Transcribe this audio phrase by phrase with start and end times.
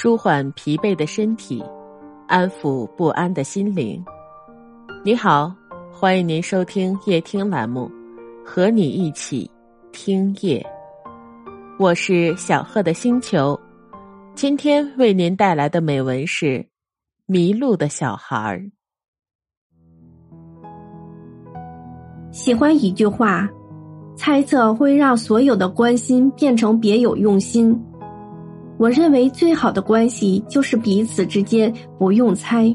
[0.00, 1.60] 舒缓疲惫的身体，
[2.28, 4.00] 安抚不安的心灵。
[5.04, 5.52] 你好，
[5.92, 7.90] 欢迎您收听夜听栏目，
[8.44, 9.50] 和你一起
[9.90, 10.64] 听夜。
[11.80, 13.58] 我是小贺的星球，
[14.36, 16.46] 今天为您带来的美文是
[17.26, 18.58] 《迷路的小孩儿》。
[22.30, 23.48] 喜欢一句话，
[24.16, 27.76] 猜测会让所有的关心变成别有用心。
[28.78, 32.74] 我认为最好的关系就是彼此之间不用猜。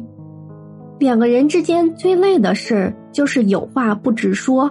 [1.00, 4.70] 两个人之间最累的事儿就是有话不直说，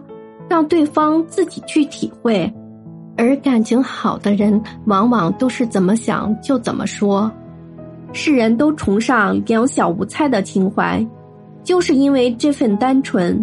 [0.48, 2.52] 让对方自己去体会。
[3.16, 7.30] 而感情好的人，往往都是怎么想就怎么说。
[8.12, 11.06] 世人都崇尚两小无猜的情怀，
[11.62, 13.42] 就是因为这份单纯。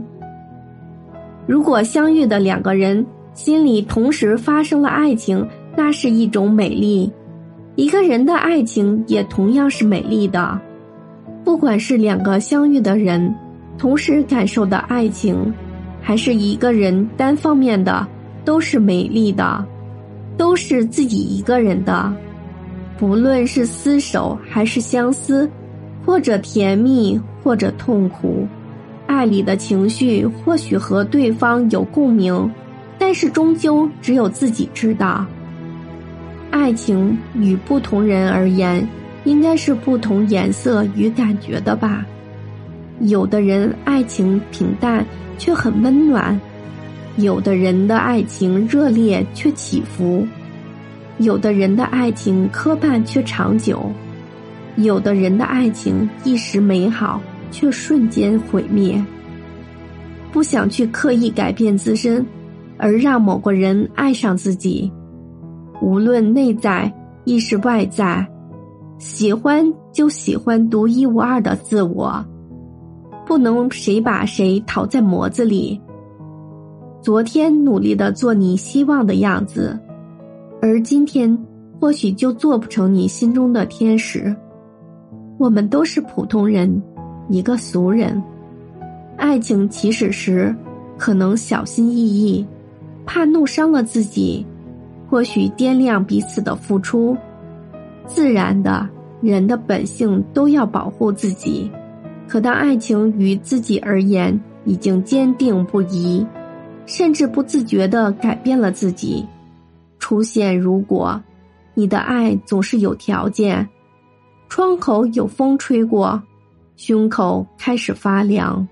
[1.47, 7.11] 如果相遇的两个人心里同时发生了爱情，那是一种美丽。
[7.76, 10.59] 一个人的爱情也同样是美丽的，
[11.45, 13.34] 不管是两个相遇的人
[13.78, 15.53] 同时感受的爱情，
[16.02, 18.06] 还是一个人单方面的，
[18.44, 19.66] 都是美丽的，
[20.36, 22.14] 都是自己一个人的。
[22.98, 25.50] 不论是厮守还是相思，
[26.06, 28.45] 或者甜蜜或者痛苦，
[29.08, 32.52] 爱里的情绪或许和对方有共鸣，
[32.98, 35.26] 但是终究只有自己知道。
[36.52, 38.88] 爱情与不同人而言，
[39.23, 42.05] 应该是不同颜色与感觉的吧。
[43.02, 45.05] 有的人爱情平淡
[45.38, 46.39] 却很温暖，
[47.17, 50.27] 有的人的爱情热烈却起伏，
[51.20, 53.92] 有的人的爱情磕绊却长久，
[54.75, 59.02] 有的人的爱情一时美好却瞬间毁灭。
[60.31, 62.25] 不想去刻意改变自身，
[62.77, 64.92] 而让某个人爱上自己。
[65.81, 66.91] 无论内在
[67.23, 68.27] 亦是外在，
[68.97, 72.23] 喜欢就喜欢独一无二的自我，
[73.25, 75.80] 不能谁把谁套在模子里。
[77.02, 79.80] 昨天努力的做你希望的样子，
[80.61, 81.37] 而今天
[81.80, 84.36] 或许就做不成你心中的天使。
[85.37, 86.81] 我们都是普通人，
[87.30, 88.21] 一个俗人。
[89.15, 90.54] 爱情起始时，
[90.98, 92.45] 可能小心翼翼，
[93.05, 94.45] 怕弄伤了自己。
[95.09, 97.17] 或许掂量彼此的付出，
[98.05, 98.87] 自然的
[99.21, 101.70] 人的本性都要保护自己。
[102.27, 106.23] 可当爱情于自己而言已经坚定不移，
[106.86, 109.25] 甚至不自觉的改变了自己，
[109.98, 111.19] 出现如果，
[111.73, 113.67] 你的爱总是有条件，
[114.48, 116.21] 窗口有风吹过，
[116.75, 118.67] 胸口开始发凉。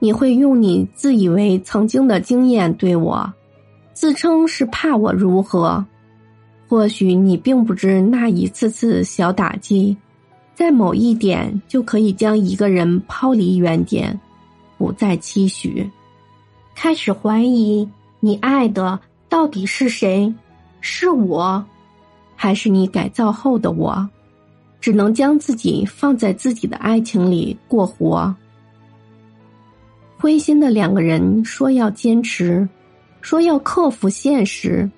[0.00, 3.32] 你会用你自以为曾经的经验对我。
[3.96, 5.82] 自称是怕我如何？
[6.68, 9.96] 或许你并不知那一次次小打击，
[10.54, 14.20] 在某一点就可以将一个人抛离原点，
[14.76, 15.88] 不再期许，
[16.74, 17.88] 开始怀疑
[18.20, 20.30] 你爱的到底是谁？
[20.82, 21.64] 是我，
[22.34, 24.06] 还是你改造后的我？
[24.78, 28.32] 只能将自己放在自己的爱情里过活。
[30.18, 32.68] 灰心的两个人说要坚持。
[33.26, 34.88] 说要克服现实，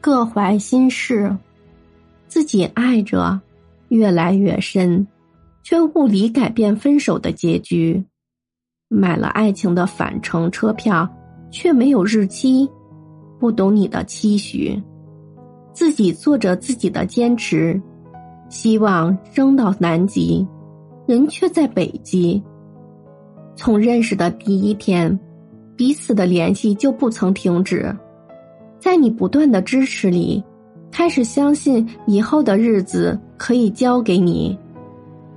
[0.00, 1.36] 各怀心事，
[2.28, 3.40] 自己爱着，
[3.88, 5.04] 越来越深，
[5.64, 8.00] 却物理改变分手的结局。
[8.86, 11.12] 买了爱情的返程车票，
[11.50, 12.70] 却没有日期，
[13.40, 14.80] 不懂你的期许，
[15.72, 17.82] 自己做着自己的坚持，
[18.48, 20.46] 希望升到南极，
[21.04, 22.40] 人却在北极。
[23.56, 25.18] 从认识的第一天。
[25.82, 27.92] 彼此的联系就不曾停止，
[28.78, 30.40] 在你不断的支持里，
[30.92, 34.56] 开始相信以后的日子可以交给你。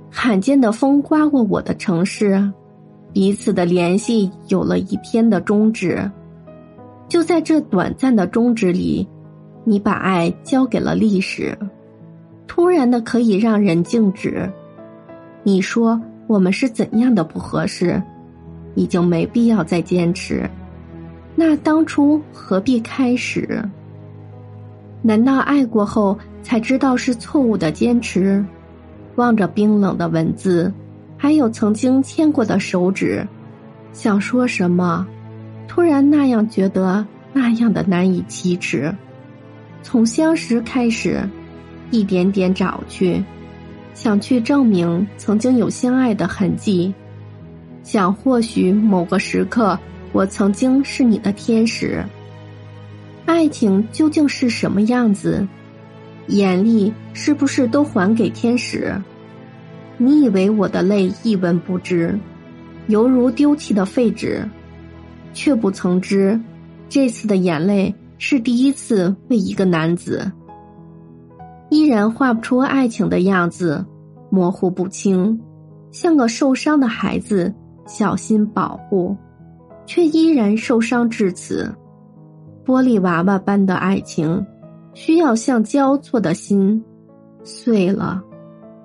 [0.08, 2.40] 罕见的风刮过我的城市，
[3.12, 6.08] 彼此的联系有了一天的终止。
[7.08, 9.04] 就在这短暂的终止里，
[9.64, 11.58] 你把爱交给了历史，
[12.46, 14.48] 突然的可以让人静止。
[15.42, 18.00] 你说我们是怎样的不合适？
[18.76, 20.48] 已经没必要再坚持，
[21.34, 23.60] 那当初何必开始？
[25.02, 28.44] 难道爱过后才知道是错误的坚持？
[29.16, 30.72] 望着冰冷的文字，
[31.16, 33.26] 还有曾经牵过的手指，
[33.92, 35.06] 想说什么，
[35.66, 38.94] 突然那样觉得那样的难以启齿。
[39.82, 41.26] 从相识开始，
[41.90, 43.24] 一点点找去，
[43.94, 46.92] 想去证明曾经有相爱的痕迹。
[47.86, 49.78] 想，或许某个时刻，
[50.12, 52.04] 我曾经是你的天使。
[53.26, 55.46] 爱情究竟是什么样子？
[56.26, 58.92] 眼力是不是都还给天使？
[59.98, 62.18] 你以为我的泪一文不值，
[62.88, 64.44] 犹如丢弃的废纸，
[65.32, 66.38] 却不曾知，
[66.88, 70.28] 这次的眼泪是第一次为一个男子。
[71.70, 73.86] 依然画不出爱情的样子，
[74.28, 75.40] 模糊不清，
[75.92, 77.54] 像个受伤的孩子，
[77.86, 79.16] 小心保护，
[79.86, 81.72] 却依然受伤至此。
[82.64, 84.44] 玻璃娃娃般的爱情。
[84.94, 86.82] 需要像交错的心，
[87.44, 88.24] 碎了，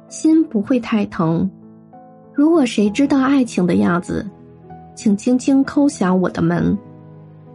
[0.10, 1.50] 心不会太疼。
[2.34, 4.30] 如果谁知道爱情的样子，
[4.94, 6.78] 请轻轻叩响我的门，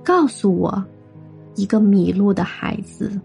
[0.03, 0.83] 告诉我，
[1.55, 3.21] 一个迷路的孩子。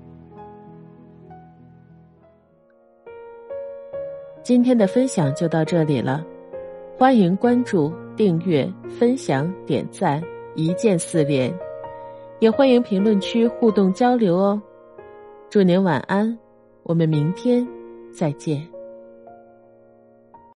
[4.44, 6.22] 今天的分享就到这里了，
[6.98, 7.90] 欢迎关注、
[8.22, 10.22] 订阅、分享、点赞，
[10.54, 11.52] 一键四连，
[12.40, 14.62] 也欢迎评论区互动交流哦。
[15.50, 16.38] 祝您晚安，
[16.84, 17.68] 我们明天
[18.14, 18.81] 再见。